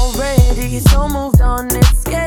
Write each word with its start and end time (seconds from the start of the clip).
already, 0.00 0.78
so 0.80 1.08
moved 1.08 1.40
on. 1.40 1.66
It's 1.74 2.00
scary. 2.00 2.25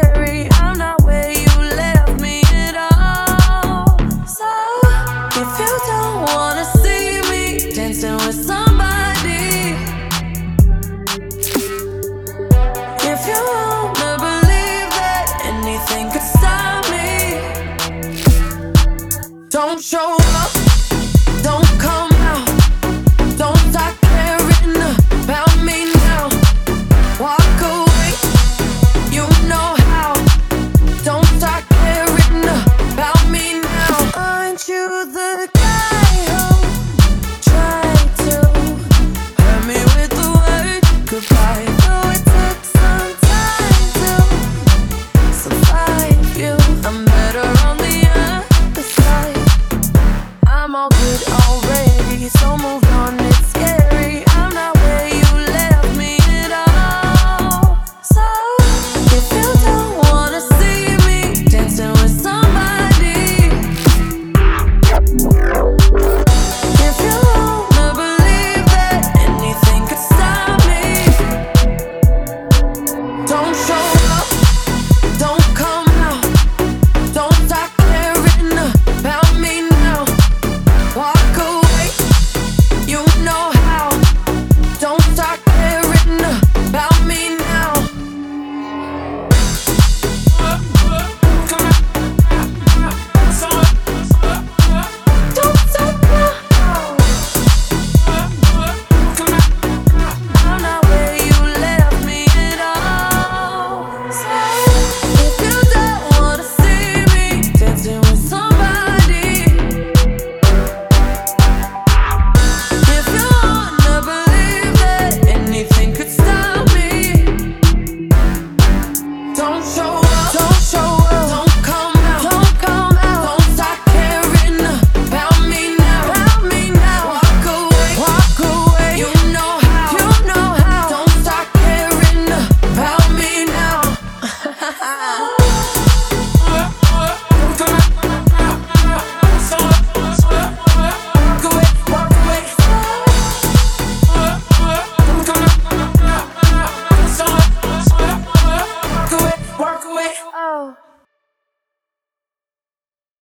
Dancing 8.01 8.27
with 8.27 8.45
somebody, 8.45 9.75
if 13.03 13.27
you 13.27 13.39
wanna 13.51 14.17
believe 14.17 14.89
that 14.99 15.27
anything 15.43 16.11
could 16.11 16.21
stop 16.21 16.85
me, 16.91 17.09
don't 19.49 19.81
show 19.81 20.17
up. 20.17 20.68
fire 41.29 41.68